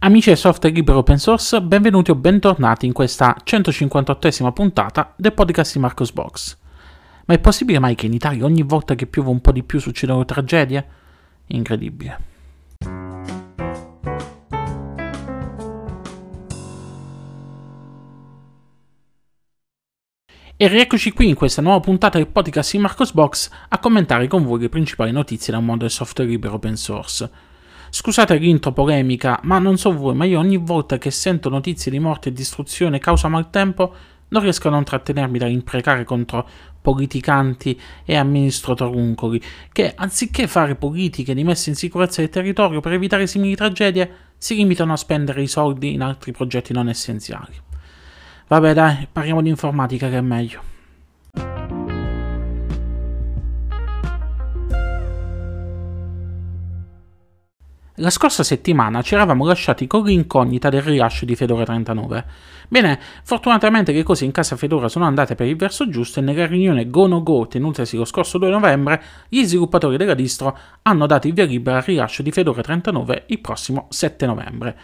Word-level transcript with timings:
Amici 0.00 0.28
del 0.28 0.38
software 0.38 0.72
libero 0.72 0.98
open 0.98 1.18
source, 1.18 1.60
benvenuti 1.60 2.12
o 2.12 2.14
bentornati 2.14 2.86
in 2.86 2.92
questa 2.92 3.36
158esima 3.44 4.52
puntata 4.52 5.12
del 5.16 5.32
podcast 5.32 5.72
di 5.72 5.80
Marcos 5.80 6.12
Box. 6.12 6.56
Ma 7.24 7.34
è 7.34 7.40
possibile 7.40 7.80
mai 7.80 7.96
che 7.96 8.06
in 8.06 8.12
Italia 8.12 8.44
ogni 8.44 8.62
volta 8.62 8.94
che 8.94 9.08
piove 9.08 9.30
un 9.30 9.40
po' 9.40 9.50
di 9.50 9.64
più 9.64 9.80
succedono 9.80 10.24
tragedie? 10.24 10.86
Incredibile. 11.48 12.20
E 20.56 20.68
rieccoci 20.68 21.10
qui 21.10 21.28
in 21.28 21.34
questa 21.34 21.60
nuova 21.60 21.80
puntata 21.80 22.18
del 22.18 22.28
podcast 22.28 22.70
di 22.70 22.78
Marcos 22.78 23.12
Box 23.12 23.50
a 23.68 23.80
commentare 23.80 24.28
con 24.28 24.44
voi 24.44 24.60
le 24.60 24.68
principali 24.68 25.10
notizie 25.10 25.52
dal 25.52 25.64
mondo 25.64 25.82
del 25.82 25.90
software 25.90 26.30
libero 26.30 26.54
open 26.54 26.76
source. 26.76 27.47
Scusate 27.90 28.36
l'intro 28.36 28.72
polemica, 28.72 29.40
ma 29.44 29.58
non 29.58 29.78
so 29.78 29.92
voi, 29.92 30.14
ma 30.14 30.24
io 30.24 30.38
ogni 30.38 30.58
volta 30.58 30.98
che 30.98 31.10
sento 31.10 31.48
notizie 31.48 31.90
di 31.90 31.98
morte 31.98 32.28
e 32.28 32.32
distruzione 32.32 32.98
causa 32.98 33.28
maltempo 33.28 33.94
non 34.28 34.42
riesco 34.42 34.68
a 34.68 34.70
non 34.70 34.84
trattenermi 34.84 35.38
dall'imprecare 35.38 36.04
contro 36.04 36.46
politicanti 36.80 37.78
e 38.04 38.16
amministratoruncoli 38.16 39.40
che, 39.72 39.92
anziché 39.96 40.46
fare 40.46 40.74
politiche 40.74 41.34
di 41.34 41.44
messa 41.44 41.70
in 41.70 41.76
sicurezza 41.76 42.20
del 42.20 42.30
territorio 42.30 42.80
per 42.80 42.92
evitare 42.92 43.26
simili 43.26 43.54
tragedie, 43.54 44.10
si 44.36 44.54
limitano 44.54 44.92
a 44.92 44.96
spendere 44.96 45.42
i 45.42 45.48
soldi 45.48 45.92
in 45.92 46.02
altri 46.02 46.32
progetti 46.32 46.72
non 46.72 46.88
essenziali. 46.88 47.54
Vabbè 48.48 48.72
dai, 48.72 49.08
parliamo 49.10 49.42
di 49.42 49.48
informatica 49.48 50.08
che 50.08 50.18
è 50.18 50.22
meglio. 50.22 50.76
La 58.00 58.10
scorsa 58.10 58.44
settimana 58.44 59.02
ci 59.02 59.14
eravamo 59.14 59.44
lasciati 59.44 59.88
con 59.88 60.04
l'incognita 60.04 60.68
del 60.68 60.82
rilascio 60.82 61.24
di 61.24 61.34
Fedora 61.34 61.64
39. 61.64 62.24
Bene, 62.68 63.00
fortunatamente 63.24 63.90
le 63.90 64.04
cose 64.04 64.24
in 64.24 64.30
casa 64.30 64.54
Fedora 64.54 64.88
sono 64.88 65.04
andate 65.04 65.34
per 65.34 65.48
il 65.48 65.56
verso 65.56 65.88
giusto 65.88 66.20
e 66.20 66.22
nella 66.22 66.46
riunione 66.46 66.88
Go 66.90 67.08
No 67.08 67.24
Go 67.24 67.48
tenutasi 67.48 67.96
lo 67.96 68.04
scorso 68.04 68.38
2 68.38 68.50
novembre, 68.50 69.02
gli 69.28 69.42
sviluppatori 69.42 69.96
della 69.96 70.14
distro 70.14 70.56
hanno 70.82 71.06
dato 71.06 71.26
il 71.26 71.32
via 71.32 71.44
libera 71.44 71.78
al 71.78 71.82
rilascio 71.82 72.22
di 72.22 72.30
Fedora 72.30 72.62
39 72.62 73.24
il 73.26 73.40
prossimo 73.40 73.88
7 73.90 74.26
novembre. 74.26 74.76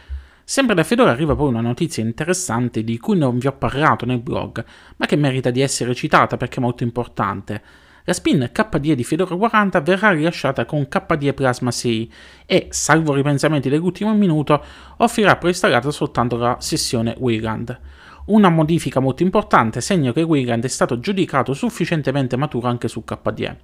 Sempre 0.42 0.74
da 0.74 0.82
Fedora 0.82 1.12
arriva 1.12 1.36
poi 1.36 1.50
una 1.50 1.60
notizia 1.60 2.02
interessante 2.02 2.82
di 2.82 2.98
cui 2.98 3.16
non 3.16 3.38
vi 3.38 3.46
ho 3.46 3.52
parlato 3.52 4.06
nel 4.06 4.18
blog, 4.18 4.64
ma 4.96 5.06
che 5.06 5.14
merita 5.14 5.50
di 5.50 5.60
essere 5.60 5.94
citata 5.94 6.36
perché 6.36 6.56
è 6.56 6.62
molto 6.62 6.82
importante. 6.82 7.62
La 8.06 8.12
spin 8.12 8.50
KDE 8.52 8.94
di 8.94 9.02
Fedora 9.02 9.34
40 9.34 9.80
verrà 9.80 10.10
rilasciata 10.10 10.66
con 10.66 10.86
KDE 10.88 11.33
Plasma 11.33 11.70
6 11.70 12.12
e, 12.44 12.66
salvo 12.69 13.14
ripensamenti 13.14 13.70
dell'ultimo 13.70 14.12
minuto, 14.12 14.62
offrirà 14.98 15.36
preinstallata 15.36 15.91
soltanto 15.91 16.36
la 16.36 16.58
sessione 16.61 17.14
Wayland. 17.19 17.80
Una 18.27 18.50
modifica 18.50 19.00
molto 19.00 19.22
importante 19.22 19.80
segno 19.80 20.12
che 20.12 20.20
Wayland 20.20 20.64
è 20.64 20.69
stato 20.69 21.00
giudicato 21.00 21.55
sufficientemente 21.55 22.36
maturo 22.36 22.69
anche 22.69 22.88
su 22.88 23.05
KDE. 23.05 23.58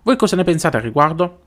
Voi 0.00 0.16
cosa 0.16 0.36
ne 0.36 0.44
pensate 0.44 0.78
al 0.78 0.82
riguardo? 0.82 1.40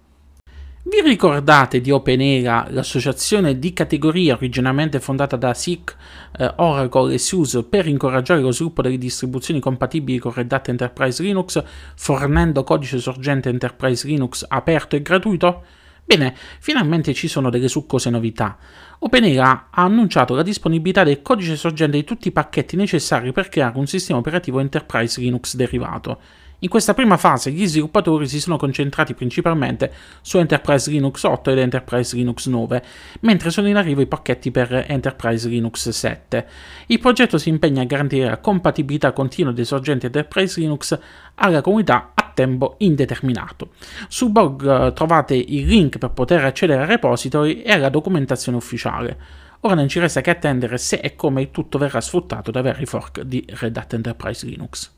Vi 0.90 1.02
ricordate 1.02 1.82
di 1.82 1.92
OpenEra, 1.92 2.68
l'associazione 2.70 3.60
di 3.60 3.74
categoria 3.74 4.36
originariamente 4.36 5.02
fondata 5.02 5.36
da 5.36 5.54
SIC, 5.54 5.96
eh, 6.38 6.54
Oracle 6.56 7.14
e 7.14 7.18
SUSE 7.18 7.64
per 7.66 7.88
incoraggiare 7.88 8.40
lo 8.40 8.54
sviluppo 8.54 8.82
delle 8.82 8.98
distribuzioni 8.98 9.60
compatibili 9.60 10.18
con 10.18 10.32
Red 10.32 10.50
Hat 10.50 10.70
Enterprise 10.70 11.22
Linux, 11.22 11.62
fornendo 11.94 12.64
codice 12.64 13.00
sorgente 13.00 13.50
Enterprise 13.50 14.08
Linux 14.08 14.46
aperto 14.48 14.96
e 14.96 15.02
gratuito? 15.02 15.64
Bene, 16.06 16.34
finalmente 16.62 17.14
ci 17.14 17.28
sono 17.28 17.50
delle 17.50 17.68
succose 17.68 18.10
novità. 18.10 18.58
OpenEra 19.00 19.68
ha 19.70 19.84
annunciato 19.84 20.36
la 20.36 20.42
disponibilità 20.42 21.04
del 21.04 21.22
codice 21.22 21.58
sorgente 21.58 21.98
di 21.98 22.06
tutti 22.06 22.30
i 22.30 22.32
pacchetti 22.32 22.78
necessari 22.78 23.34
per 23.34 23.50
creare 23.50 23.78
un 23.78 23.88
sistema 23.88 24.20
operativo 24.20 24.62
Enterprise 24.62 25.20
Linux 25.20 25.56
derivato. 25.56 26.22
In 26.62 26.70
questa 26.70 26.96
prima 26.96 27.18
fase 27.18 27.52
gli 27.52 27.68
sviluppatori 27.68 28.28
si 28.28 28.40
sono 28.40 28.58
concentrati 28.58 29.14
principalmente 29.14 29.94
su 30.22 30.40
Enterprise 30.40 30.90
Linux 30.90 31.22
8 31.22 31.52
ed 31.52 31.60
Enterprise 31.60 32.16
Linux 32.16 32.48
9, 32.48 32.84
mentre 33.20 33.52
sono 33.52 33.68
in 33.68 33.76
arrivo 33.76 34.02
i 34.02 34.08
pacchetti 34.08 34.50
per 34.50 34.86
Enterprise 34.88 35.48
Linux 35.48 35.90
7. 35.90 36.48
Il 36.88 36.98
progetto 36.98 37.38
si 37.38 37.50
impegna 37.50 37.84
a 37.84 37.86
garantire 37.86 38.28
la 38.28 38.40
compatibilità 38.40 39.12
continua 39.12 39.52
dei 39.52 39.66
sorgenti 39.66 40.08
Enterprise 40.08 40.60
Linux 40.60 41.00
alla 41.36 41.62
comunità 41.62 42.14
a 42.16 42.32
tempo 42.34 42.74
indeterminato. 42.80 43.70
Sul 44.08 44.32
blog 44.32 44.88
eh, 44.88 44.94
trovate 44.94 45.36
il 45.36 45.68
link 45.68 46.00
per 46.00 46.10
poter 46.10 46.44
accedere 46.44 46.82
ai 46.82 46.88
repository 46.88 47.62
e 47.62 47.72
alla 47.72 47.90
documentazione 47.90 48.58
ufficiale. 48.58 49.18
Ora 49.60 49.76
non 49.76 49.88
ci 49.88 50.00
resta 50.00 50.22
che 50.22 50.32
attendere 50.32 50.80
se 50.80 50.96
e 50.96 51.16
come 51.16 51.42
il 51.44 51.52
tutto 51.52 51.78
verrà 51.78 52.02
sfruttato 52.02 52.50
da 52.50 52.64
vari 52.64 52.88
fork 52.88 53.22
di 53.22 53.46
Red 53.48 53.78
Hat 53.78 53.94
Enterprise 53.94 54.44
Linux. 54.44 54.97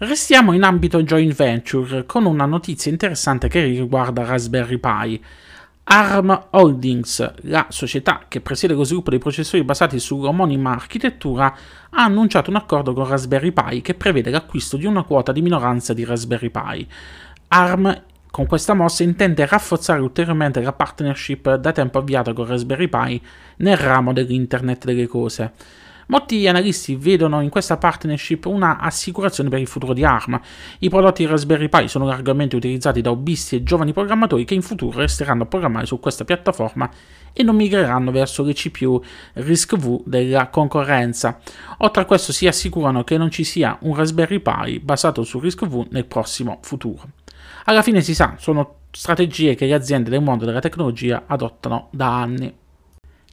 Restiamo 0.00 0.52
in 0.52 0.62
ambito 0.62 1.02
joint 1.02 1.34
venture 1.34 2.06
con 2.06 2.24
una 2.24 2.46
notizia 2.46 2.88
interessante 2.88 3.48
che 3.48 3.64
riguarda 3.64 4.24
Raspberry 4.24 4.78
Pi. 4.78 5.20
ARM 5.82 6.46
Holdings, 6.50 7.32
la 7.46 7.66
società 7.68 8.26
che 8.28 8.40
presiede 8.40 8.74
lo 8.74 8.84
sviluppo 8.84 9.10
dei 9.10 9.18
processori 9.18 9.64
basati 9.64 9.98
sull'omonima 9.98 10.70
architettura, 10.70 11.52
ha 11.90 12.04
annunciato 12.04 12.48
un 12.48 12.54
accordo 12.54 12.92
con 12.92 13.08
Raspberry 13.08 13.50
Pi 13.50 13.80
che 13.80 13.94
prevede 13.94 14.30
l'acquisto 14.30 14.76
di 14.76 14.86
una 14.86 15.02
quota 15.02 15.32
di 15.32 15.42
minoranza 15.42 15.92
di 15.94 16.04
Raspberry 16.04 16.50
Pi. 16.50 16.86
ARM 17.48 18.02
con 18.30 18.46
questa 18.46 18.74
mossa 18.74 19.02
intende 19.02 19.46
rafforzare 19.46 20.00
ulteriormente 20.00 20.62
la 20.62 20.74
partnership 20.74 21.56
da 21.56 21.72
tempo 21.72 21.98
avviata 21.98 22.32
con 22.32 22.46
Raspberry 22.46 22.86
Pi 22.86 23.20
nel 23.56 23.76
ramo 23.76 24.12
dell'Internet 24.12 24.84
delle 24.84 25.08
cose. 25.08 25.52
Molti 26.10 26.48
analisti 26.48 26.96
vedono 26.96 27.42
in 27.42 27.50
questa 27.50 27.76
partnership 27.76 28.46
una 28.46 28.78
assicurazione 28.78 29.50
per 29.50 29.58
il 29.58 29.66
futuro 29.66 29.92
di 29.92 30.04
ARM. 30.04 30.40
I 30.78 30.88
prodotti 30.88 31.26
Raspberry 31.26 31.68
Pi 31.68 31.86
sono 31.86 32.06
largamente 32.06 32.56
utilizzati 32.56 33.02
da 33.02 33.10
hobbisti 33.10 33.56
e 33.56 33.62
giovani 33.62 33.92
programmatori 33.92 34.46
che 34.46 34.54
in 34.54 34.62
futuro 34.62 35.00
resteranno 35.00 35.42
a 35.42 35.46
programmare 35.46 35.84
su 35.84 36.00
questa 36.00 36.24
piattaforma 36.24 36.90
e 37.30 37.42
non 37.42 37.56
migreranno 37.56 38.10
verso 38.10 38.42
le 38.42 38.54
CPU 38.54 39.02
RISC-V 39.34 40.04
della 40.06 40.48
concorrenza. 40.48 41.40
Oltre 41.78 42.02
a 42.02 42.06
questo 42.06 42.32
si 42.32 42.46
assicurano 42.46 43.04
che 43.04 43.18
non 43.18 43.30
ci 43.30 43.44
sia 43.44 43.76
un 43.82 43.94
Raspberry 43.94 44.40
Pi 44.40 44.80
basato 44.80 45.24
su 45.24 45.38
RISC-V 45.38 45.88
nel 45.90 46.06
prossimo 46.06 46.60
futuro. 46.62 47.06
Alla 47.64 47.82
fine 47.82 48.00
si 48.00 48.14
sa, 48.14 48.36
sono 48.38 48.76
strategie 48.90 49.54
che 49.54 49.66
le 49.66 49.74
aziende 49.74 50.08
del 50.08 50.22
mondo 50.22 50.46
della 50.46 50.60
tecnologia 50.60 51.24
adottano 51.26 51.88
da 51.90 52.18
anni. 52.18 52.54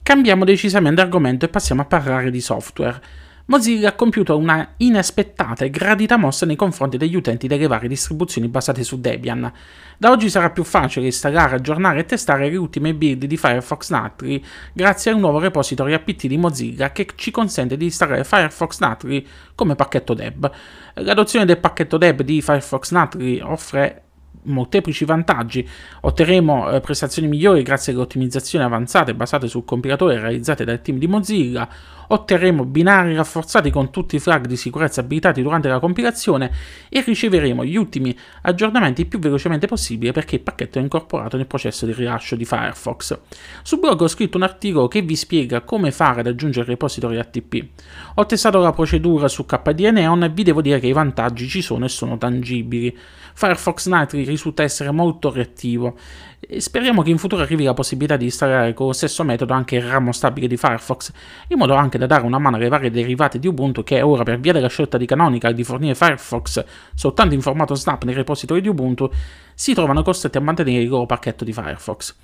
Cambiamo 0.06 0.44
decisamente 0.44 1.00
argomento 1.00 1.46
e 1.46 1.48
passiamo 1.48 1.82
a 1.82 1.84
parlare 1.84 2.30
di 2.30 2.40
software. 2.40 3.00
Mozilla 3.46 3.88
ha 3.88 3.94
compiuto 3.94 4.36
una 4.36 4.74
inaspettata 4.76 5.64
e 5.64 5.70
gradita 5.70 6.16
mossa 6.16 6.46
nei 6.46 6.54
confronti 6.54 6.96
degli 6.96 7.16
utenti 7.16 7.48
delle 7.48 7.66
varie 7.66 7.88
distribuzioni 7.88 8.46
basate 8.46 8.84
su 8.84 9.00
Debian. 9.00 9.52
Da 9.98 10.10
oggi 10.12 10.30
sarà 10.30 10.50
più 10.50 10.62
facile 10.62 11.06
installare, 11.06 11.56
aggiornare 11.56 11.98
e 11.98 12.04
testare 12.04 12.48
le 12.48 12.56
ultime 12.56 12.94
build 12.94 13.24
di 13.24 13.36
Firefox 13.36 13.90
Natri 13.90 14.44
grazie 14.72 15.10
al 15.10 15.18
nuovo 15.18 15.40
repository 15.40 15.92
apt 15.92 16.28
di 16.28 16.36
Mozilla 16.38 16.92
che 16.92 17.08
ci 17.16 17.32
consente 17.32 17.76
di 17.76 17.86
installare 17.86 18.22
Firefox 18.22 18.78
Natri 18.78 19.26
come 19.56 19.74
pacchetto 19.74 20.14
deb. 20.14 20.48
L'adozione 20.94 21.46
del 21.46 21.58
pacchetto 21.58 21.96
deb 21.98 22.22
di 22.22 22.40
Firefox 22.40 22.92
Natri 22.92 23.40
offre 23.40 24.05
molteplici 24.44 25.04
vantaggi. 25.04 25.66
Otterremo 26.00 26.70
eh, 26.70 26.80
prestazioni 26.80 27.28
migliori 27.28 27.62
grazie 27.62 27.92
alle 27.92 28.02
ottimizzazioni 28.02 28.64
avanzate 28.64 29.14
basate 29.14 29.48
sul 29.48 29.64
compilatore 29.64 30.18
realizzate 30.18 30.64
dal 30.64 30.80
team 30.80 30.98
di 30.98 31.06
Mozilla, 31.06 31.68
otterremo 32.08 32.64
binari 32.64 33.14
rafforzati 33.14 33.70
con 33.70 33.90
tutti 33.90 34.16
i 34.16 34.20
flag 34.20 34.46
di 34.46 34.56
sicurezza 34.56 35.00
abilitati 35.00 35.42
durante 35.42 35.68
la 35.68 35.78
compilazione 35.78 36.50
e 36.88 37.02
riceveremo 37.04 37.64
gli 37.64 37.76
ultimi 37.76 38.16
aggiornamenti 38.42 39.02
il 39.02 39.06
più 39.08 39.18
velocemente 39.18 39.66
possibile 39.66 40.12
perché 40.12 40.36
il 40.36 40.42
pacchetto 40.42 40.78
è 40.78 40.82
incorporato 40.82 41.36
nel 41.36 41.46
processo 41.46 41.86
di 41.86 41.92
rilascio 41.92 42.36
di 42.36 42.44
Firefox. 42.44 43.18
Sul 43.62 43.78
blog 43.78 44.00
ho 44.00 44.08
scritto 44.08 44.36
un 44.36 44.44
articolo 44.44 44.88
che 44.88 45.02
vi 45.02 45.16
spiega 45.16 45.62
come 45.62 45.90
fare 45.90 46.20
ad 46.20 46.26
aggiungere 46.26 46.66
repository 46.66 47.18
ATP. 47.18 47.66
Ho 48.14 48.26
testato 48.26 48.58
la 48.58 48.72
procedura 48.72 49.28
su 49.28 49.44
KDE 49.44 49.90
Neon 49.90 50.24
e 50.24 50.28
vi 50.28 50.42
devo 50.42 50.60
dire 50.60 50.78
che 50.78 50.86
i 50.86 50.92
vantaggi 50.92 51.48
ci 51.48 51.62
sono 51.62 51.84
e 51.84 51.88
sono 51.88 52.18
tangibili. 52.18 52.96
Firefox 53.34 53.88
Nitro 53.88 54.18
risulta 54.26 54.62
essere 54.62 54.90
molto 54.90 55.30
reattivo. 55.30 55.96
E 56.38 56.60
speriamo 56.60 57.02
che 57.02 57.10
in 57.10 57.18
futuro 57.18 57.42
arrivi 57.42 57.64
la 57.64 57.74
possibilità 57.74 58.16
di 58.16 58.26
installare 58.26 58.74
con 58.74 58.86
lo 58.86 58.92
stesso 58.92 59.24
metodo 59.24 59.52
anche 59.52 59.76
il 59.76 59.82
ramo 59.82 60.12
stabile 60.12 60.46
di 60.46 60.56
Firefox, 60.56 61.12
in 61.48 61.58
modo 61.58 61.74
anche 61.74 61.98
da 61.98 62.06
dare 62.06 62.24
una 62.24 62.38
mano 62.38 62.56
alle 62.56 62.68
varie 62.68 62.90
derivate 62.90 63.38
di 63.38 63.46
Ubuntu 63.46 63.82
che 63.82 64.02
ora 64.02 64.22
per 64.22 64.38
via 64.38 64.52
della 64.52 64.68
scelta 64.68 64.98
di 64.98 65.06
Canonical 65.06 65.54
di 65.54 65.64
fornire 65.64 65.94
Firefox 65.94 66.64
soltanto 66.94 67.34
in 67.34 67.40
formato 67.40 67.74
snap 67.74 68.04
nei 68.04 68.14
repository 68.14 68.60
di 68.60 68.68
Ubuntu, 68.68 69.10
si 69.54 69.74
trovano 69.74 70.02
costretti 70.02 70.36
a 70.36 70.40
mantenere 70.40 70.82
il 70.82 70.88
loro 70.88 71.06
pacchetto 71.06 71.44
di 71.44 71.52
Firefox. 71.52 72.14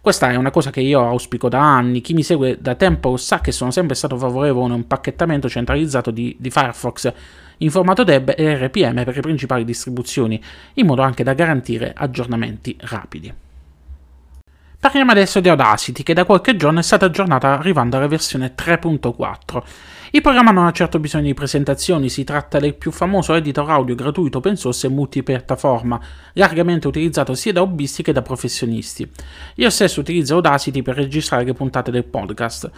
Questa 0.00 0.30
è 0.30 0.36
una 0.36 0.50
cosa 0.50 0.70
che 0.70 0.80
io 0.80 1.06
auspico 1.06 1.50
da 1.50 1.60
anni, 1.60 2.00
chi 2.00 2.14
mi 2.14 2.22
segue 2.22 2.56
da 2.58 2.74
tempo 2.74 3.18
sa 3.18 3.40
che 3.40 3.52
sono 3.52 3.70
sempre 3.70 3.94
stato 3.94 4.16
favorevole 4.16 4.72
a 4.72 4.76
un 4.76 4.86
pacchettamento 4.86 5.46
centralizzato 5.46 6.10
di, 6.10 6.34
di 6.38 6.48
Firefox 6.48 7.12
in 7.62 7.70
formato 7.70 8.04
DEB 8.04 8.34
e 8.36 8.66
RPM 8.66 9.04
per 9.04 9.14
le 9.14 9.22
principali 9.22 9.64
distribuzioni, 9.64 10.42
in 10.74 10.86
modo 10.86 11.02
anche 11.02 11.24
da 11.24 11.34
garantire 11.34 11.92
aggiornamenti 11.96 12.76
rapidi. 12.80 13.32
Parliamo 14.80 15.10
adesso 15.10 15.40
di 15.40 15.48
Audacity, 15.50 16.02
che 16.02 16.14
da 16.14 16.24
qualche 16.24 16.56
giorno 16.56 16.78
è 16.78 16.82
stata 16.82 17.04
aggiornata 17.04 17.58
arrivando 17.58 17.98
alla 17.98 18.06
versione 18.06 18.54
3.4. 18.56 19.62
Il 20.12 20.22
programma 20.22 20.52
non 20.52 20.64
ha 20.64 20.72
certo 20.72 20.98
bisogno 20.98 21.26
di 21.26 21.34
presentazioni, 21.34 22.08
si 22.08 22.24
tratta 22.24 22.58
del 22.58 22.74
più 22.74 22.90
famoso 22.90 23.34
editor 23.34 23.70
audio 23.70 23.94
gratuito 23.94 24.38
open 24.38 24.56
source 24.56 24.86
e 24.86 24.90
multipiattaforma, 24.90 26.00
largamente 26.32 26.88
utilizzato 26.88 27.34
sia 27.34 27.52
da 27.52 27.60
hobbisti 27.60 28.02
che 28.02 28.12
da 28.12 28.22
professionisti. 28.22 29.08
Io 29.56 29.68
stesso 29.68 30.00
utilizzo 30.00 30.34
Audacity 30.36 30.80
per 30.80 30.96
registrare 30.96 31.44
le 31.44 31.52
puntate 31.52 31.90
del 31.90 32.04
podcast. 32.04 32.70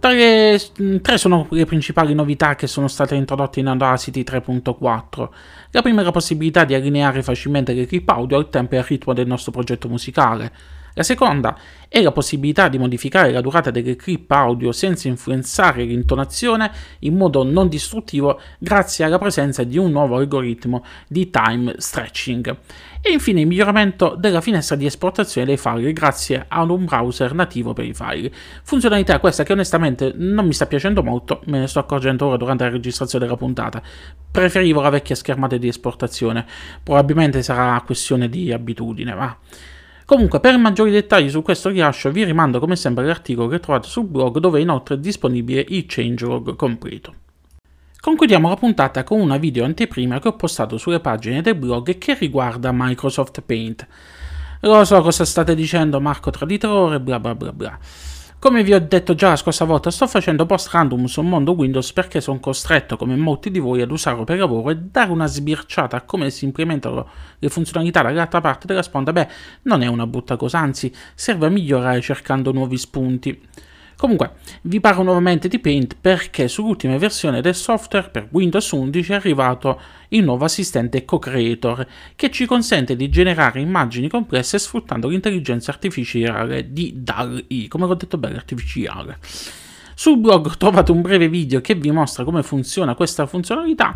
Tre, 0.00 0.58
tre, 1.02 1.18
sono 1.18 1.46
le 1.50 1.66
principali 1.66 2.14
novità 2.14 2.54
che 2.54 2.66
sono 2.66 2.88
state 2.88 3.14
introdotte 3.16 3.60
in 3.60 3.66
Audacity 3.66 4.22
3.4. 4.22 5.28
La 5.72 5.82
prima 5.82 6.00
è 6.00 6.04
la 6.04 6.10
possibilità 6.10 6.64
di 6.64 6.72
allineare 6.72 7.22
facilmente 7.22 7.74
le 7.74 7.84
clip 7.84 8.08
audio 8.08 8.38
al 8.38 8.48
tempo 8.48 8.76
e 8.76 8.78
al 8.78 8.84
ritmo 8.84 9.12
del 9.12 9.26
nostro 9.26 9.52
progetto 9.52 9.90
musicale. 9.90 10.50
La 10.94 11.02
seconda 11.02 11.56
è 11.88 12.00
la 12.02 12.12
possibilità 12.12 12.68
di 12.68 12.78
modificare 12.78 13.30
la 13.32 13.40
durata 13.40 13.70
delle 13.70 13.96
clip 13.96 14.30
audio 14.30 14.72
senza 14.72 15.08
influenzare 15.08 15.84
l'intonazione 15.84 16.70
in 17.00 17.16
modo 17.16 17.42
non 17.42 17.68
distruttivo 17.68 18.40
grazie 18.58 19.04
alla 19.04 19.18
presenza 19.18 19.62
di 19.64 19.78
un 19.78 19.90
nuovo 19.90 20.16
algoritmo 20.16 20.84
di 21.08 21.30
time 21.30 21.74
stretching. 21.78 22.56
E 23.00 23.12
infine 23.12 23.40
il 23.40 23.46
miglioramento 23.46 24.14
della 24.16 24.40
finestra 24.40 24.76
di 24.76 24.84
esportazione 24.86 25.46
dei 25.46 25.56
file 25.56 25.92
grazie 25.92 26.44
ad 26.46 26.70
un 26.70 26.84
browser 26.84 27.34
nativo 27.34 27.72
per 27.72 27.84
i 27.84 27.94
file. 27.94 28.30
Funzionalità 28.62 29.18
questa 29.18 29.42
che 29.42 29.52
onestamente 29.52 30.12
non 30.14 30.46
mi 30.46 30.52
sta 30.52 30.66
piacendo 30.66 31.02
molto, 31.02 31.40
me 31.46 31.58
ne 31.60 31.66
sto 31.66 31.78
accorgendo 31.78 32.26
ora 32.26 32.36
durante 32.36 32.64
la 32.64 32.70
registrazione 32.70 33.24
della 33.24 33.36
puntata. 33.36 33.82
Preferivo 34.30 34.80
la 34.80 34.90
vecchia 34.90 35.14
schermata 35.14 35.56
di 35.56 35.68
esportazione, 35.68 36.44
probabilmente 36.82 37.42
sarà 37.42 37.80
questione 37.84 38.28
di 38.28 38.52
abitudine, 38.52 39.14
ma... 39.14 39.38
Comunque, 40.10 40.40
per 40.40 40.58
maggiori 40.58 40.90
dettagli 40.90 41.30
su 41.30 41.40
questo 41.40 41.68
rilascio 41.68 42.10
vi 42.10 42.24
rimando 42.24 42.58
come 42.58 42.74
sempre 42.74 43.04
all'articolo 43.04 43.46
che 43.46 43.60
trovate 43.60 43.86
sul 43.86 44.06
blog 44.06 44.40
dove 44.40 44.58
è 44.58 44.62
inoltre 44.62 44.98
disponibile 44.98 45.64
il 45.68 45.84
changelog 45.86 46.56
completo. 46.56 47.14
Concludiamo 48.00 48.48
la 48.48 48.56
puntata 48.56 49.04
con 49.04 49.20
una 49.20 49.36
video 49.36 49.64
anteprima 49.64 50.18
che 50.18 50.26
ho 50.26 50.34
postato 50.34 50.78
sulle 50.78 50.98
pagine 50.98 51.42
del 51.42 51.54
blog 51.54 51.96
che 51.96 52.14
riguarda 52.14 52.72
Microsoft 52.72 53.40
Paint. 53.42 53.86
Lo 54.62 54.84
so 54.84 55.00
cosa 55.00 55.24
state 55.24 55.54
dicendo 55.54 56.00
Marco 56.00 56.30
Traditore, 56.30 56.98
bla 56.98 57.20
bla 57.20 57.36
bla 57.36 57.52
bla. 57.52 57.78
Come 58.40 58.62
vi 58.62 58.72
ho 58.72 58.80
detto 58.80 59.14
già 59.14 59.28
la 59.28 59.36
scorsa 59.36 59.66
volta, 59.66 59.90
sto 59.90 60.06
facendo 60.06 60.46
post 60.46 60.68
random 60.68 61.04
sul 61.04 61.26
mondo 61.26 61.52
Windows 61.52 61.92
perché 61.92 62.22
sono 62.22 62.40
costretto, 62.40 62.96
come 62.96 63.14
molti 63.14 63.50
di 63.50 63.58
voi, 63.58 63.82
ad 63.82 63.90
usarlo 63.90 64.24
per 64.24 64.38
lavoro 64.38 64.70
e 64.70 64.76
dare 64.78 65.10
una 65.10 65.26
sbirciata 65.26 65.98
a 65.98 66.00
come 66.00 66.30
si 66.30 66.46
implementano 66.46 67.06
le 67.38 67.48
funzionalità 67.50 68.00
dall'altra 68.00 68.40
parte 68.40 68.66
della 68.66 68.80
sponda, 68.80 69.12
beh, 69.12 69.28
non 69.64 69.82
è 69.82 69.88
una 69.88 70.06
brutta 70.06 70.36
cosa, 70.36 70.58
anzi, 70.58 70.90
serve 71.14 71.48
a 71.48 71.50
migliorare 71.50 72.00
cercando 72.00 72.50
nuovi 72.50 72.78
spunti. 72.78 73.38
Comunque, 74.00 74.30
vi 74.62 74.80
parlo 74.80 75.02
nuovamente 75.02 75.46
di 75.46 75.58
Paint 75.58 75.94
perché 76.00 76.48
sull'ultima 76.48 76.96
versione 76.96 77.42
del 77.42 77.54
software 77.54 78.08
per 78.08 78.28
Windows 78.30 78.70
11 78.70 79.12
è 79.12 79.14
arrivato 79.14 79.78
il 80.08 80.24
nuovo 80.24 80.46
assistente 80.46 81.04
Co-Creator 81.04 81.86
che 82.16 82.30
ci 82.30 82.46
consente 82.46 82.96
di 82.96 83.10
generare 83.10 83.60
immagini 83.60 84.08
complesse 84.08 84.58
sfruttando 84.58 85.08
l'intelligenza 85.08 85.70
artificiale 85.70 86.72
di 86.72 86.94
DAL-E, 86.96 87.68
come 87.68 87.84
ho 87.84 87.94
detto 87.94 88.16
bene, 88.16 88.36
artificiale. 88.36 89.18
Sul 89.94 90.16
blog 90.16 90.56
trovate 90.56 90.92
un 90.92 91.02
breve 91.02 91.28
video 91.28 91.60
che 91.60 91.74
vi 91.74 91.90
mostra 91.90 92.24
come 92.24 92.42
funziona 92.42 92.94
questa 92.94 93.26
funzionalità 93.26 93.94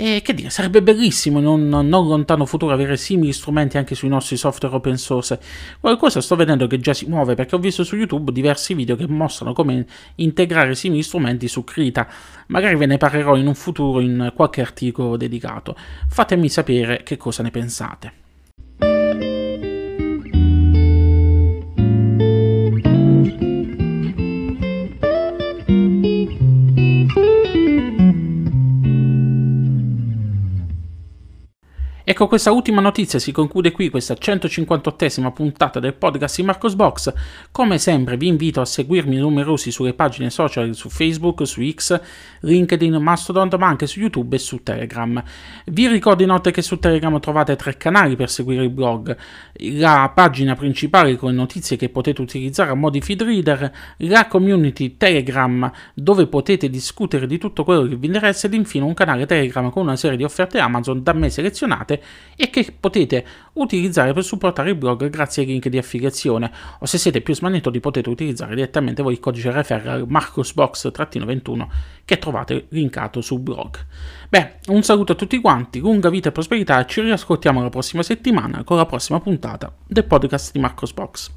e 0.00 0.22
che 0.22 0.32
dire, 0.32 0.48
sarebbe 0.48 0.80
bellissimo 0.80 1.40
in 1.40 1.46
un 1.46 1.68
non 1.68 2.06
lontano 2.06 2.46
futuro 2.46 2.72
avere 2.72 2.96
simili 2.96 3.32
strumenti 3.32 3.78
anche 3.78 3.96
sui 3.96 4.08
nostri 4.08 4.36
software 4.36 4.76
open 4.76 4.96
source. 4.96 5.40
Qualcosa 5.80 6.20
sto 6.20 6.36
vedendo 6.36 6.68
che 6.68 6.78
già 6.78 6.94
si 6.94 7.06
muove 7.06 7.34
perché 7.34 7.56
ho 7.56 7.58
visto 7.58 7.82
su 7.82 7.96
YouTube 7.96 8.30
diversi 8.30 8.74
video 8.74 8.94
che 8.94 9.08
mostrano 9.08 9.52
come 9.52 9.84
integrare 10.14 10.76
simili 10.76 11.02
strumenti 11.02 11.48
su 11.48 11.64
Krita. 11.64 12.06
Magari 12.46 12.76
ve 12.76 12.86
ne 12.86 12.96
parlerò 12.96 13.34
in 13.34 13.48
un 13.48 13.56
futuro 13.56 13.98
in 13.98 14.32
qualche 14.36 14.60
articolo 14.60 15.16
dedicato. 15.16 15.74
Fatemi 16.06 16.48
sapere 16.48 17.02
che 17.02 17.16
cosa 17.16 17.42
ne 17.42 17.50
pensate. 17.50 18.17
Ecco, 32.10 32.26
questa 32.26 32.52
ultima 32.52 32.80
notizia 32.80 33.18
si 33.18 33.32
conclude 33.32 33.70
qui, 33.70 33.90
questa 33.90 34.14
158esima 34.14 35.30
puntata 35.30 35.78
del 35.78 35.92
podcast 35.92 36.36
di 36.36 36.42
Marcos 36.42 36.74
Box. 36.74 37.12
Come 37.52 37.76
sempre 37.76 38.16
vi 38.16 38.28
invito 38.28 38.62
a 38.62 38.64
seguirmi 38.64 39.16
numerosi 39.16 39.70
sulle 39.70 39.92
pagine 39.92 40.30
social 40.30 40.74
su 40.74 40.88
Facebook, 40.88 41.46
su 41.46 41.60
X, 41.70 42.00
LinkedIn, 42.40 42.94
Mastodon, 42.94 43.50
ma 43.58 43.66
anche 43.66 43.86
su 43.86 44.00
YouTube 44.00 44.36
e 44.36 44.38
su 44.38 44.62
Telegram. 44.62 45.22
Vi 45.66 45.86
ricordo 45.86 46.22
inoltre 46.22 46.50
che 46.50 46.62
su 46.62 46.78
Telegram 46.78 47.20
trovate 47.20 47.56
tre 47.56 47.76
canali 47.76 48.16
per 48.16 48.30
seguire 48.30 48.62
il 48.62 48.70
blog, 48.70 49.14
la 49.74 50.10
pagina 50.14 50.54
principale 50.54 51.14
con 51.16 51.34
notizie 51.34 51.76
che 51.76 51.90
potete 51.90 52.22
utilizzare 52.22 52.70
a 52.70 52.74
mo' 52.74 52.88
di 52.88 53.02
feed 53.02 53.20
reader, 53.22 53.70
la 53.98 54.26
community 54.28 54.96
Telegram 54.96 55.70
dove 55.92 56.26
potete 56.26 56.70
discutere 56.70 57.26
di 57.26 57.36
tutto 57.36 57.64
quello 57.64 57.86
che 57.86 57.96
vi 57.96 58.06
interessa 58.06 58.46
ed 58.46 58.54
infine 58.54 58.86
un 58.86 58.94
canale 58.94 59.26
Telegram 59.26 59.68
con 59.68 59.82
una 59.82 59.96
serie 59.96 60.16
di 60.16 60.24
offerte 60.24 60.58
Amazon 60.58 61.02
da 61.02 61.12
me 61.12 61.28
selezionate 61.28 61.96
e 62.36 62.50
che 62.50 62.74
potete 62.78 63.24
utilizzare 63.54 64.12
per 64.12 64.24
supportare 64.24 64.70
il 64.70 64.76
blog 64.76 65.08
grazie 65.10 65.42
ai 65.42 65.48
link 65.48 65.68
di 65.68 65.78
affiliazione 65.78 66.50
o 66.78 66.86
se 66.86 66.98
siete 66.98 67.20
più 67.20 67.34
smanettoni 67.34 67.80
potete 67.80 68.08
utilizzare 68.08 68.54
direttamente 68.54 69.02
voi 69.02 69.14
il 69.14 69.20
codice 69.20 69.50
referral 69.50 70.06
marcosbox-21 70.08 71.66
che 72.04 72.18
trovate 72.18 72.66
linkato 72.70 73.20
sul 73.20 73.40
blog. 73.40 73.76
Beh, 74.28 74.58
un 74.68 74.82
saluto 74.82 75.12
a 75.12 75.16
tutti 75.16 75.40
quanti, 75.40 75.80
lunga 75.80 76.10
vita 76.10 76.28
e 76.28 76.32
prosperità 76.32 76.80
e 76.80 76.86
ci 76.86 77.00
riascoltiamo 77.00 77.62
la 77.62 77.68
prossima 77.68 78.02
settimana 78.02 78.64
con 78.64 78.76
la 78.76 78.86
prossima 78.86 79.20
puntata 79.20 79.74
del 79.86 80.04
podcast 80.04 80.52
di 80.52 80.58
Marcosbox. 80.58 81.30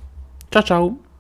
Ciao 0.50 0.64
ciao! 0.64 1.11